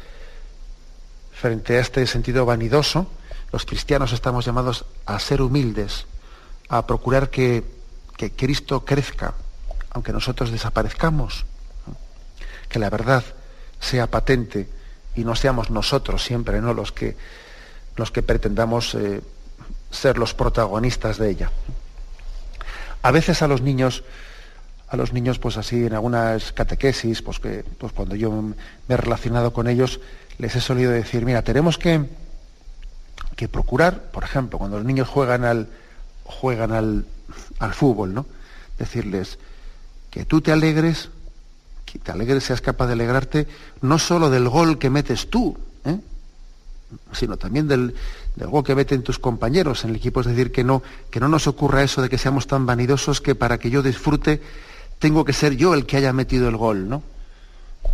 [1.32, 3.08] Frente a este sentido vanidoso,
[3.52, 6.06] los cristianos estamos llamados a ser humildes,
[6.68, 7.64] a procurar que,
[8.18, 9.34] que Cristo crezca,
[9.92, 11.46] aunque nosotros desaparezcamos,
[12.68, 13.24] que la verdad
[13.80, 14.70] sea patente
[15.16, 16.74] y no seamos nosotros siempre ¿no?
[16.74, 17.18] los, que,
[17.96, 19.22] los que pretendamos eh,
[19.92, 21.52] ser los protagonistas de ella.
[23.02, 24.04] A veces a los niños,
[24.90, 28.56] a los niños, pues así, en algunas catequesis, pues que pues cuando yo me
[28.88, 30.00] he relacionado con ellos,
[30.38, 32.06] les he solido decir, mira, tenemos que,
[33.36, 35.70] que procurar, por ejemplo, cuando los niños juegan al,
[36.24, 37.06] juegan al,
[37.60, 38.26] al fútbol, ¿no?
[38.78, 39.40] Decirles
[40.10, 41.10] que tú te alegres,
[41.86, 43.48] que te alegres, seas capaz de alegrarte,
[43.82, 46.00] no solo del gol que metes tú, ¿eh?
[47.12, 47.96] sino también del,
[48.40, 50.22] algo que meten tus compañeros en el equipo.
[50.22, 53.36] Es decir, que no, que no nos ocurra eso de que seamos tan vanidosos que
[53.36, 54.42] para que yo disfrute
[54.98, 57.04] tengo que ser yo el que haya metido el gol, ¿no?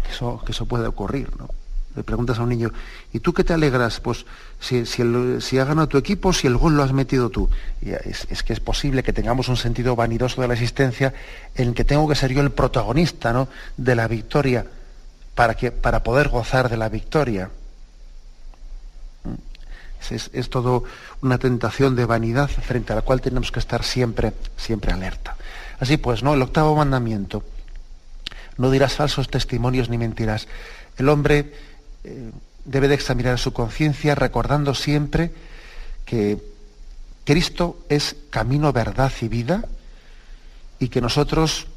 [0.03, 1.49] Que eso, que eso puede ocurrir, ¿no?
[1.95, 2.71] Le preguntas a un niño,
[3.13, 3.99] ¿y tú qué te alegras?
[4.01, 4.25] Pues
[4.59, 7.49] si, si, ha ganado tu equipo, si el gol lo has metido tú.
[7.81, 11.13] Es, es, que es posible que tengamos un sentido vanidoso de la existencia
[11.55, 13.47] en que tengo que ser yo el protagonista ¿no?
[13.77, 14.65] de la victoria
[15.35, 17.49] para, que, para poder gozar de la victoria
[20.11, 20.83] es, todo
[21.21, 25.35] una tentación de vanidad frente a la cual tenemos que estar siempre, siempre alerta.
[25.79, 26.33] Así pues, ¿no?
[26.33, 27.43] El octavo mandamiento.
[28.57, 30.47] No dirás falsos testimonios ni mentiras.
[30.97, 31.53] El hombre
[32.05, 32.31] eh,
[32.65, 35.31] debe de examinar su conciencia recordando siempre
[36.05, 36.37] que
[37.23, 39.65] Cristo es camino, verdad y vida
[40.79, 41.67] y que nosotros,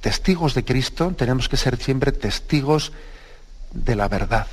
[0.00, 2.92] testigos de Cristo, tenemos que ser siempre testigos
[3.72, 4.46] de la verdad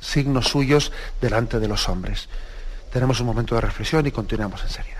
[0.00, 2.28] signos suyos delante de los hombres.
[2.92, 4.97] Tenemos un momento de reflexión y continuamos enseguida.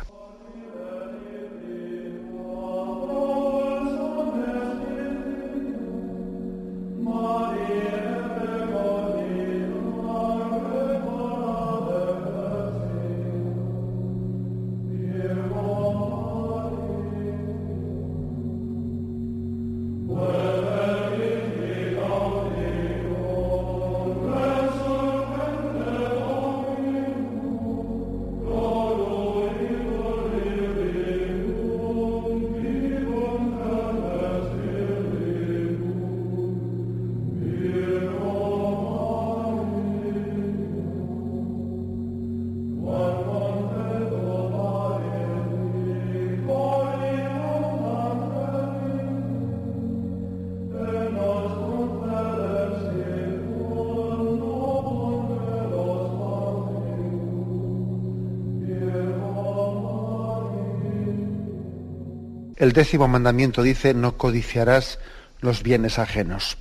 [62.59, 64.99] El décimo mandamiento dice, no codiciarás
[65.41, 66.59] los bienes ajenos.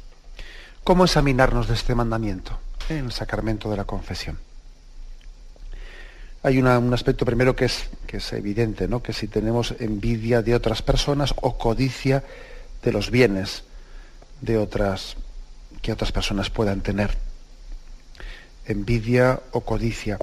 [0.83, 2.60] ¿Cómo examinarnos de este mandamiento?
[2.88, 4.38] En el sacramento de la confesión.
[6.43, 9.01] Hay un aspecto primero que es, que es evidente, ¿no?
[9.01, 12.23] que si tenemos envidia de otras personas o codicia
[12.83, 13.63] de los bienes
[14.39, 15.17] de otras
[15.81, 17.17] que otras personas puedan tener.
[18.65, 20.19] Envidia o codicia.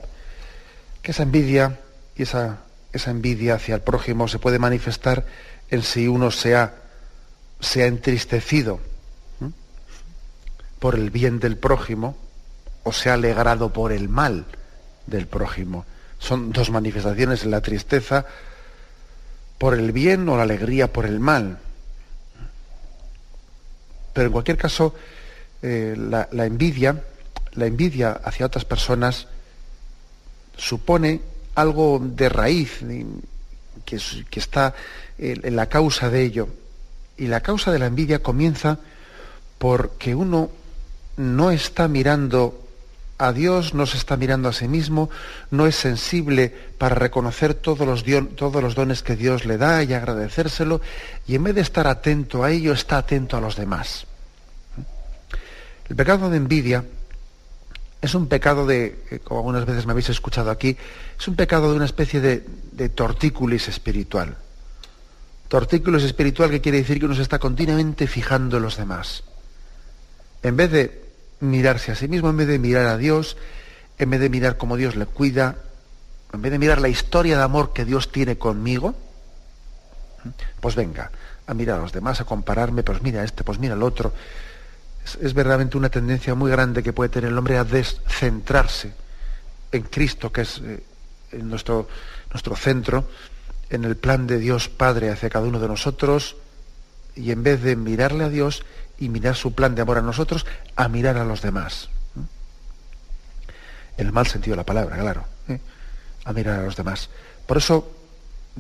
[1.02, 1.80] Que esa envidia
[2.16, 2.60] y esa,
[2.92, 5.26] esa envidia hacia el prójimo se puede manifestar
[5.74, 6.74] en si uno se ha,
[7.74, 8.80] entristecido
[10.78, 12.16] por el bien del prójimo
[12.82, 14.44] o se ha alegrado por el mal
[15.06, 15.84] del prójimo.
[16.18, 18.26] Son dos manifestaciones en la tristeza
[19.58, 21.58] por el bien o la alegría por el mal.
[24.12, 24.94] Pero en cualquier caso,
[25.62, 27.02] eh, la, envidia,
[27.52, 29.26] la envidia hacia otras personas
[30.56, 31.20] supone
[31.54, 32.80] algo de raíz
[33.84, 33.98] que,
[34.30, 34.74] que está
[35.18, 36.48] la causa de ello.
[37.16, 38.78] Y la causa de la envidia comienza
[39.58, 40.50] porque uno
[41.16, 42.64] no está mirando
[43.18, 45.08] a Dios, no se está mirando a sí mismo,
[45.50, 49.94] no es sensible para reconocer todos los, todos los dones que Dios le da y
[49.94, 50.80] agradecérselo,
[51.26, 54.06] y en vez de estar atento a ello, está atento a los demás.
[55.88, 56.84] El pecado de envidia
[58.00, 60.76] es un pecado de, eh, como algunas veces me habéis escuchado aquí,
[61.18, 64.36] es un pecado de una especie de, de tortícolis espiritual.
[65.54, 69.22] Tortícolis espiritual que quiere decir que uno se está continuamente fijando en los demás.
[70.42, 71.04] En vez de
[71.38, 73.36] mirarse a sí mismo, en vez de mirar a Dios,
[73.96, 75.54] en vez de mirar cómo Dios le cuida,
[76.32, 78.96] en vez de mirar la historia de amor que Dios tiene conmigo,
[80.58, 81.12] pues venga,
[81.46, 84.12] a mirar a los demás, a compararme, pues mira este, pues mira al otro.
[85.04, 88.92] Es, verdaderamente una tendencia muy grande que puede tener el hombre a descentrarse
[89.70, 90.82] en Cristo, que es eh,
[91.44, 91.86] nuestro,
[92.32, 93.06] nuestro centro,
[93.74, 96.36] en el plan de Dios Padre hacia cada uno de nosotros,
[97.14, 98.64] y en vez de mirarle a Dios,
[98.98, 101.88] y mirar su plan de amor a nosotros a mirar a los demás.
[103.96, 105.24] En el mal sentido de la palabra, claro.
[105.48, 105.60] ¿eh?
[106.24, 107.10] A mirar a los demás.
[107.46, 107.90] Por eso,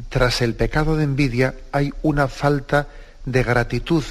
[0.08, 2.88] tras el pecado de envidia, hay una falta
[3.24, 4.04] de gratitud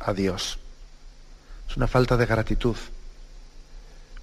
[0.00, 0.58] a Dios.
[1.68, 2.76] Es una falta de gratitud.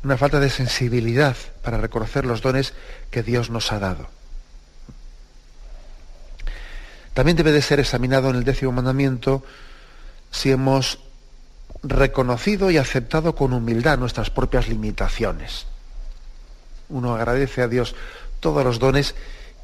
[0.04, 2.74] Una falta de sensibilidad para reconocer los dones
[3.10, 4.10] que Dios nos ha dado.
[7.14, 9.44] También debe de ser examinado en el décimo mandamiento
[10.32, 11.00] si hemos
[11.84, 15.66] reconocido y aceptado con humildad nuestras propias limitaciones.
[16.90, 17.96] Uno agradece a Dios
[18.40, 19.16] todos los dones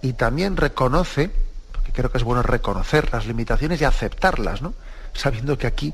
[0.01, 1.31] y también reconoce,
[1.71, 4.73] porque creo que es bueno reconocer las limitaciones y aceptarlas, ¿no?
[5.13, 5.93] Sabiendo que aquí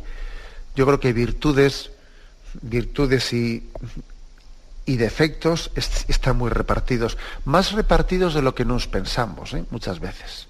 [0.75, 1.91] yo creo que virtudes,
[2.61, 3.69] virtudes y,
[4.85, 9.63] defectos están muy repartidos, más repartidos de lo que nos pensamos, ¿eh?
[9.69, 10.47] muchas veces.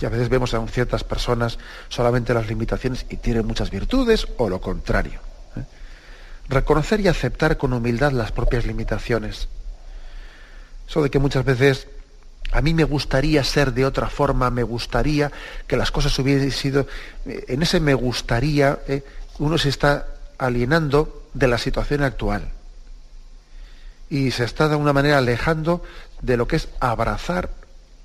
[0.00, 4.48] Y a veces vemos a ciertas personas solamente las limitaciones y tienen muchas virtudes o
[4.48, 5.20] lo contrario.
[5.56, 5.62] ¿eh?
[6.48, 9.48] Reconocer y aceptar con humildad las propias limitaciones.
[10.88, 11.88] Eso de que muchas veces
[12.52, 15.32] a mí me gustaría ser de otra forma, me gustaría
[15.66, 16.86] que las cosas hubiesen sido...
[17.24, 19.02] Eh, en ese me gustaría, ¿eh?
[19.38, 20.06] uno se está
[20.38, 22.50] alienando de la situación actual.
[24.08, 25.82] Y se está de alguna manera alejando
[26.20, 27.50] de lo que es abrazar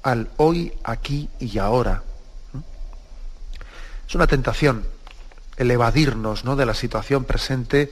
[0.03, 2.03] al hoy, aquí y ahora.
[4.07, 4.85] Es una tentación
[5.57, 6.55] el evadirnos ¿no?
[6.55, 7.91] de la situación presente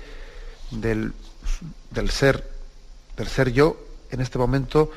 [0.72, 1.14] del,
[1.91, 2.49] del, ser,
[3.16, 3.78] del ser yo
[4.12, 4.91] en este momento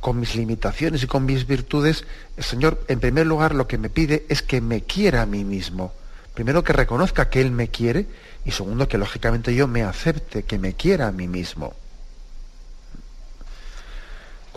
[0.00, 2.04] con mis limitaciones y con mis virtudes.
[2.36, 5.44] El Señor, en primer lugar, lo que me pide es que me quiera a mí
[5.44, 5.92] mismo.
[6.34, 8.06] Primero que reconozca que Él me quiere
[8.44, 11.74] y segundo que lógicamente yo me acepte, que me quiera a mí mismo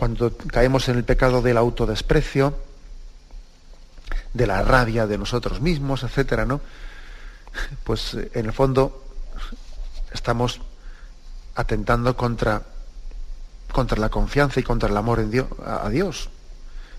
[0.02, 2.58] cuando caemos en el pecado del autodesprecio,
[4.34, 6.60] de la rabia de nosotros mismos, etcétera, ¿no?
[7.84, 9.04] Pues eh, en el fondo
[10.12, 10.60] estamos
[11.54, 12.62] atentando contra,
[13.70, 15.24] contra la confianza y contra el amor
[15.64, 16.30] a, Dios.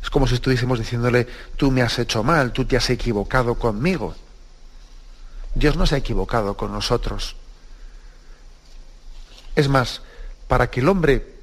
[0.02, 1.28] Es como si estuviésemos diciéndole,
[1.58, 4.16] tú me has hecho mal, tú te has equivocado conmigo.
[5.56, 7.36] Dios no se ha equivocado con nosotros.
[9.58, 10.02] Es más,
[10.48, 11.36] para que el hombre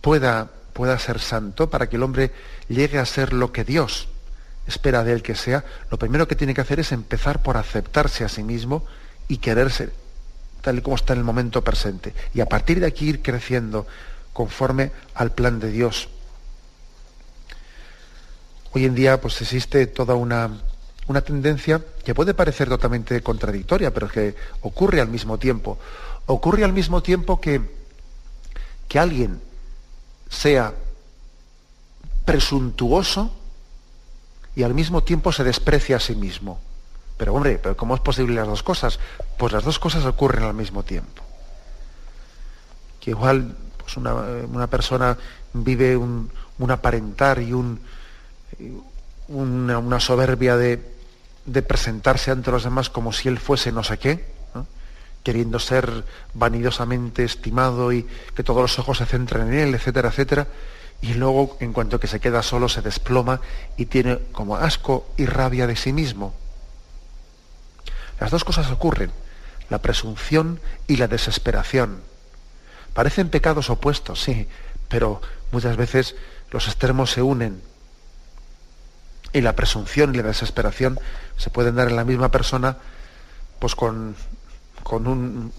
[0.00, 2.32] pueda pueda ser santo, para que el hombre
[2.68, 4.08] llegue a ser lo que Dios
[4.66, 8.24] espera de él que sea, lo primero que tiene que hacer es empezar por aceptarse
[8.24, 8.84] a sí mismo
[9.28, 9.90] y quererse
[10.62, 12.14] tal y como está en el momento presente.
[12.32, 13.86] Y a partir de aquí ir creciendo
[14.32, 16.08] conforme al plan de Dios.
[18.72, 20.50] Hoy en día pues existe toda una,
[21.06, 25.78] una tendencia que puede parecer totalmente contradictoria, pero que ocurre al mismo tiempo.
[26.26, 27.60] Ocurre al mismo tiempo que,
[28.88, 29.40] que alguien
[30.34, 30.74] sea
[32.24, 33.30] presuntuoso
[34.56, 36.60] y al mismo tiempo se desprecia a sí mismo.
[37.16, 38.98] Pero hombre, ¿pero ¿cómo es posible las dos cosas?
[39.38, 41.22] Pues las dos cosas ocurren al mismo tiempo.
[43.00, 45.16] Que igual pues una, persona
[45.52, 46.30] vive un,
[46.68, 47.80] aparentar y un,
[49.28, 50.80] una, soberbia de,
[51.44, 54.24] de, presentarse ante los demás como si él fuese no sé qué,
[55.24, 56.04] queriendo ser
[56.34, 58.06] vanidosamente estimado y
[58.36, 60.46] que todos los ojos se centren en él, etcétera, etcétera
[61.04, 63.42] y luego en cuanto que se queda solo se desploma
[63.76, 66.32] y tiene como asco y rabia de sí mismo.
[68.18, 69.10] Las dos cosas ocurren,
[69.68, 72.00] la presunción y la desesperación.
[72.94, 74.48] Parecen pecados opuestos, sí,
[74.88, 75.20] pero
[75.52, 76.16] muchas veces
[76.50, 77.60] los extremos se unen.
[79.34, 80.98] Y la presunción y la desesperación
[81.36, 82.78] se pueden dar en la misma persona,
[83.58, 84.16] pues con,
[84.84, 85.52] con un,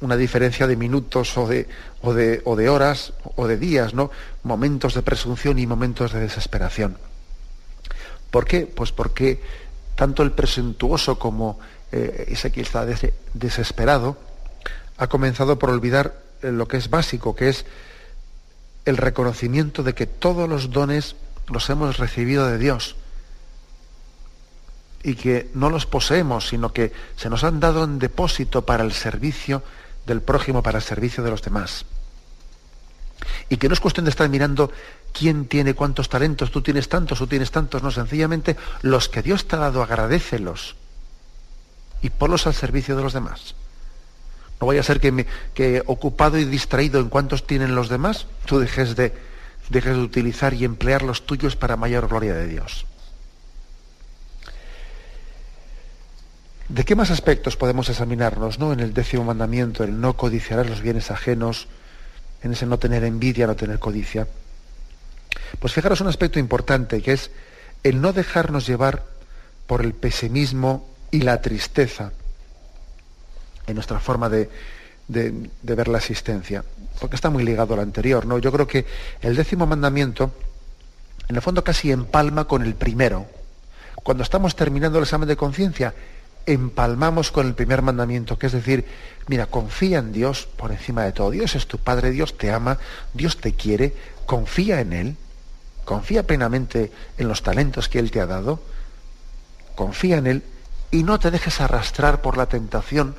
[0.00, 1.66] una diferencia de minutos o de,
[2.68, 4.10] horas o de días, ¿no?
[4.42, 6.96] Momentos de presunción y momentos de desesperación.
[8.30, 8.66] ¿Por qué?
[8.66, 9.42] Pues porque
[9.96, 11.58] tanto el presuntuoso como
[11.92, 12.86] eh, ese que está
[13.34, 14.16] desesperado
[14.96, 17.64] ha comenzado por olvidar eh, lo que es básico, que es
[18.84, 21.16] el reconocimiento de que todos los dones
[21.48, 22.96] los hemos recibido de Dios
[25.04, 28.92] y que no los poseemos, sino que se nos han dado en depósito para el
[28.92, 29.62] servicio
[30.06, 31.84] del prójimo para el servicio de los demás.
[33.48, 34.72] Y que no es cuestión de estar mirando
[35.12, 39.46] quién tiene cuántos talentos, tú tienes tantos, tú tienes tantos, no, sencillamente los que Dios
[39.46, 40.74] te ha dado, agradecelos
[42.02, 43.54] y ponlos al servicio de los demás.
[44.60, 48.58] No vaya a ser que, que ocupado y distraído en cuántos tienen los demás, tú
[48.58, 49.14] dejes de,
[49.68, 52.86] dejes de utilizar y emplear los tuyos para mayor gloria de Dios.
[56.68, 58.72] ¿De qué más aspectos podemos examinarnos ¿no?
[58.72, 61.68] en el décimo mandamiento, el no codiciar los bienes ajenos,
[62.42, 64.26] en ese no tener envidia, no tener codicia?
[65.58, 67.30] Pues fijaros un aspecto importante, que es
[67.82, 69.04] el no dejarnos llevar
[69.66, 72.12] por el pesimismo y la tristeza
[73.66, 74.48] en nuestra forma de,
[75.08, 76.64] de, ver la existencia,
[76.98, 78.24] porque está muy ligado al anterior.
[78.26, 78.38] ¿no?
[78.38, 78.86] Yo creo que
[79.20, 80.32] el décimo mandamiento,
[81.28, 83.26] en el fondo casi empalma con el primero.
[83.96, 85.94] Cuando estamos terminando el examen de conciencia,
[86.46, 88.86] empalmamos con el primer mandamiento, que es decir,
[89.28, 91.30] mira, confía en Dios por encima de todo.
[91.30, 92.78] Dios es tu Padre, Dios te ama,
[93.12, 93.94] Dios te quiere,
[94.26, 95.16] confía en Él,
[95.84, 98.60] confía plenamente en los talentos que Él te ha dado,
[99.74, 100.42] confía en Él
[100.90, 103.16] y no te dejes arrastrar por la tentación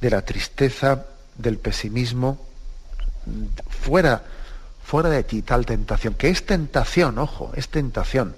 [0.00, 2.44] de la tristeza, del pesimismo,
[3.68, 4.22] fuera,
[4.84, 8.36] fuera de ti tal tentación, que es tentación, ojo, es tentación.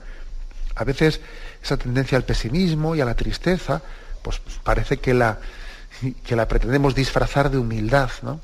[0.77, 1.21] A veces
[1.63, 3.83] esa tendencia al pesimismo y a la tristeza
[4.25, 5.39] pues parece que la,
[6.25, 8.41] que la pretendemos disfrazar de humildad, ¿no?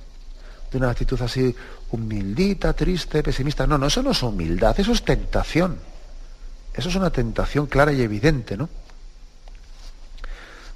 [0.71, 1.57] De una actitud así
[1.91, 3.67] humildita, triste, pesimista.
[3.67, 5.79] No, no, eso no es humildad, eso es tentación.
[6.75, 8.69] Eso es una tentación clara y evidente, ¿no?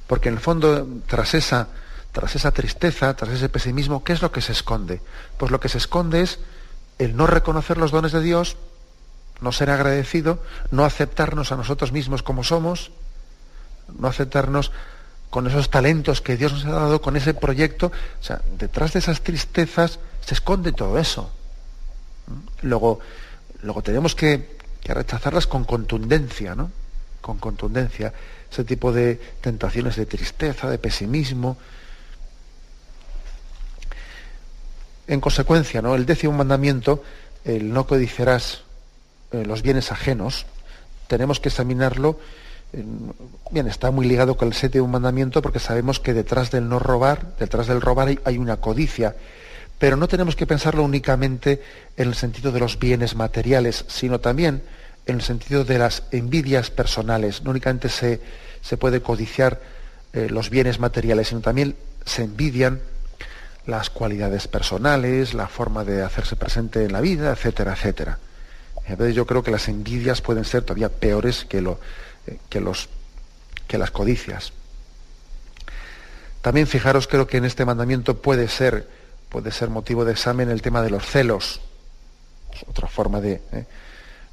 [0.06, 1.68] Porque en el fondo, tras esa,
[2.10, 5.02] tras esa tristeza, tras ese pesimismo, ¿qué es lo que se esconde?
[5.36, 6.40] Pues lo que se esconde es
[6.98, 8.56] el no reconocer los dones de Dios,
[9.42, 12.90] no ser agradecido, no aceptarnos a nosotros mismos como somos,
[13.98, 14.72] no aceptarnos
[15.34, 17.88] con esos talentos que Dios nos ha dado, con ese proyecto.
[17.88, 21.28] O sea, detrás de esas tristezas se esconde todo eso.
[22.62, 23.00] Luego,
[23.62, 26.70] luego tenemos que, rechazarlas con contundencia, ¿no?
[27.20, 28.14] Con contundencia.
[28.48, 31.58] Ese tipo de tentaciones de tristeza, de pesimismo.
[35.08, 35.96] En consecuencia, ¿no?
[35.96, 37.02] El décimo mandamiento,
[37.44, 38.62] el no codiciarás
[39.32, 40.46] eh, los bienes ajenos,
[41.08, 42.20] tenemos que examinarlo
[43.50, 47.36] bien, está muy ligado con el séptimo mandamiento porque sabemos que detrás del no robar,
[47.38, 49.14] detrás del robar hay, una codicia.
[49.78, 51.62] Pero no tenemos que pensarlo únicamente
[51.96, 54.62] en el sentido de los bienes materiales, sino también
[55.06, 57.42] en el sentido de las envidias personales.
[57.42, 58.20] No únicamente se,
[58.62, 59.60] se puede codiciar
[60.12, 62.80] eh, los bienes materiales, sino también se envidian
[63.66, 68.18] las cualidades personales, la forma de hacerse presente en la vida, etcétera, etcétera.
[68.86, 71.80] Entonces yo creo que las envidias pueden ser todavía peores que lo,
[72.48, 72.88] que, los,
[73.66, 74.52] que las codicias.
[76.42, 78.88] También fijaros, creo que en este mandamiento puede ser,
[79.28, 81.60] puede ser motivo de examen el tema de los celos.
[82.66, 83.66] otra forma de, ¿eh?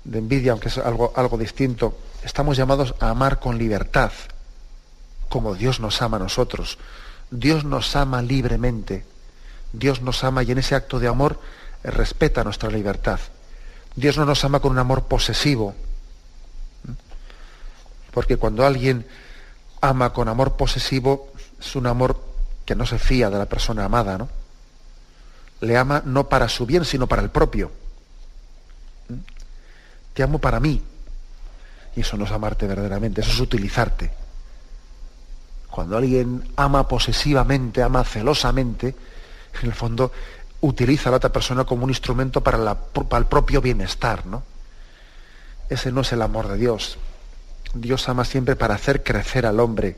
[0.04, 1.98] de envidia, aunque es algo, algo distinto.
[2.24, 4.12] Estamos llamados a amar con libertad,
[5.30, 6.78] como Dios nos ama a nosotros.
[7.30, 9.06] Dios nos ama libremente.
[9.74, 11.40] Dios nos ama y en ese acto de amor
[11.84, 13.20] respeta nuestra libertad.
[13.96, 15.76] Dios no nos ama con un amor posesivo,
[18.12, 19.06] porque cuando alguien
[19.82, 22.22] ama con amor posesivo, es un amor
[22.66, 24.30] que no se fía de la persona amada, ¿no?
[25.62, 27.72] Le ama no para su bien, sino para el propio.
[29.10, 29.16] ¿Mm?
[30.14, 30.82] Te amo para mí.
[31.96, 34.12] Y eso no es amarte verdaderamente, eso es utilizarte.
[35.70, 38.96] Cuando alguien ama posesivamente, ama celosamente,
[39.62, 40.12] en el fondo
[40.62, 42.78] utiliza a la otra persona como un instrumento para,
[43.18, 44.44] el propio bienestar, ¿no?
[45.70, 46.98] Ese no es el amor de Dios.
[47.74, 49.96] Dios ama siempre para hacer crecer al hombre,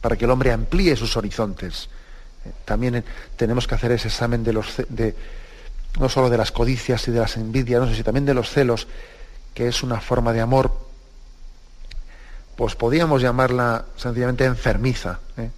[0.00, 1.88] para que el hombre amplíe sus horizontes.
[2.64, 3.04] También
[3.36, 5.14] tenemos que hacer ese examen de los de,
[5.98, 8.50] no solo de las codicias y de las envidias, no sé si también de los
[8.50, 8.88] celos,
[9.54, 10.72] que es una forma de amor,
[12.56, 15.20] pues podríamos llamarla sencillamente enfermiza.
[15.36, 15.50] ¿eh?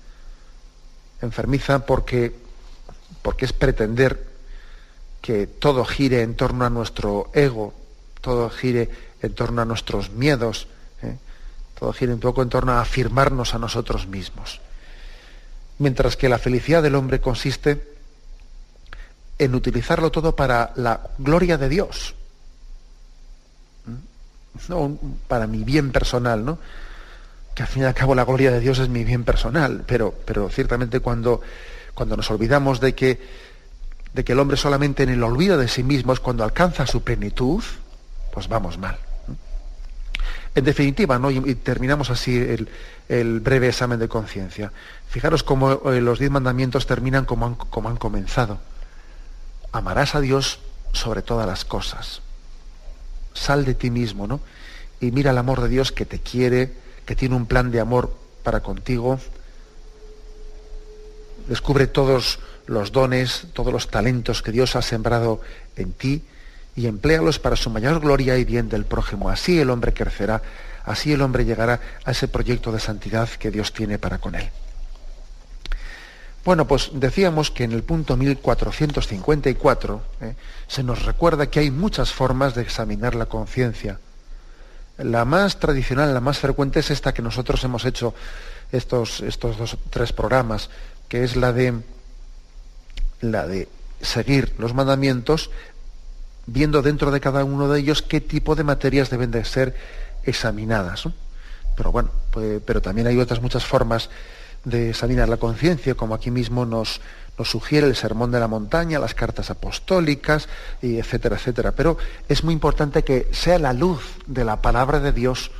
[1.22, 2.34] Enfermiza porque,
[3.22, 4.34] porque es pretender
[5.22, 7.72] que todo gire en torno a nuestro ego,
[8.20, 8.90] todo gire
[9.26, 10.66] en torno a nuestros miedos,
[11.02, 11.16] ¿eh?
[11.78, 14.60] todo gire un poco en torno a afirmarnos a nosotros mismos.
[15.78, 17.94] Mientras que la felicidad del hombre consiste
[19.38, 22.14] en utilizarlo todo para la gloria de Dios,
[23.86, 24.68] ¿Mm?
[24.68, 26.58] no para mi bien personal, ¿no?
[27.54, 30.14] Que al fin y al cabo la gloria de Dios es mi bien personal, pero,
[30.24, 31.40] pero ciertamente cuando,
[31.94, 33.20] cuando nos olvidamos de que,
[34.12, 37.02] de que el hombre solamente en el olvido de sí mismo es cuando alcanza su
[37.02, 37.62] plenitud,
[38.32, 38.98] pues vamos mal.
[40.54, 41.30] En definitiva, ¿no?
[41.30, 42.36] y, terminamos así
[43.08, 44.72] el, breve examen de conciencia.
[45.08, 48.60] Fijaros cómo eh, los diez mandamientos terminan como han, como han comenzado.
[49.72, 50.60] Amarás a Dios
[50.92, 52.22] sobre todas las cosas.
[53.32, 54.40] Sal de ti mismo, ¿no?
[55.00, 56.72] Y mira el amor de Dios que te quiere,
[57.04, 59.18] que tiene un plan de amor para contigo.
[61.48, 65.40] Descubre todos los dones, todos los talentos que Dios ha sembrado
[65.74, 66.22] en ti
[66.76, 69.30] y empléalos para su mayor gloria y bien del prójimo.
[69.30, 70.42] Así el hombre crecerá,
[70.84, 74.50] así el hombre llegará a ese proyecto de santidad que Dios tiene para con él.
[76.44, 80.34] Bueno, pues decíamos que en el punto 1454 eh,
[80.68, 83.98] se nos recuerda que hay muchas formas de examinar la conciencia.
[84.98, 88.14] La más tradicional, la más frecuente es esta que nosotros hemos hecho
[88.72, 90.68] estos, estos dos, tres programas,
[91.08, 91.80] que es la de,
[93.22, 93.68] la de
[94.02, 95.50] seguir los mandamientos
[96.46, 99.74] viendo dentro de cada uno de ellos qué tipo de materias deben de ser
[100.24, 101.04] examinadas.
[101.76, 104.10] Pero bueno, pues, pero también hay otras muchas formas
[104.64, 107.00] de examinar la conciencia, como aquí mismo nos,
[107.38, 110.48] nos sugiere el Sermón de la Montaña, las cartas apostólicas,
[110.80, 111.72] y etcétera, etcétera.
[111.72, 115.50] Pero es muy importante que sea la luz de la palabra de Dios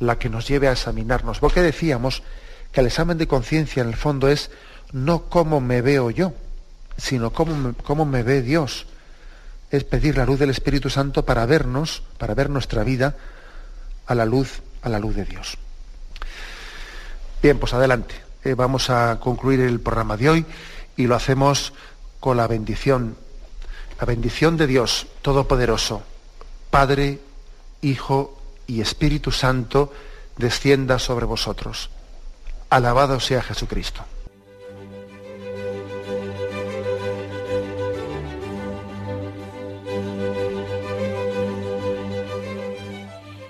[0.00, 1.38] la que nos lleve a examinarnos.
[1.38, 2.22] Porque decíamos
[2.72, 4.50] que el examen de conciencia en el fondo es
[4.92, 6.32] no cómo me veo yo,
[6.96, 8.86] sino cómo cómo me ve Dios
[9.70, 13.16] es pedir la luz del Espíritu Santo para vernos, para ver nuestra vida
[14.06, 15.58] a la luz, a la luz de Dios.
[17.42, 18.14] Bien, pues adelante.
[18.44, 20.46] Eh, vamos a concluir el programa de hoy
[20.96, 21.72] y lo hacemos
[22.20, 23.16] con la bendición,
[24.00, 26.02] la bendición de Dios Todopoderoso,
[26.70, 27.20] Padre,
[27.82, 29.92] Hijo y Espíritu Santo,
[30.36, 31.90] descienda sobre vosotros.
[32.70, 34.04] Alabado sea Jesucristo.